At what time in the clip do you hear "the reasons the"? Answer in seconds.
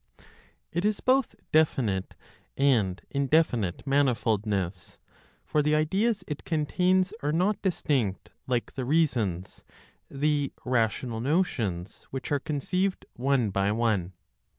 8.73-10.53